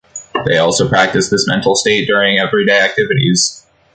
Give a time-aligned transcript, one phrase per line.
[0.47, 3.63] They also practice this mental state during everyday activities.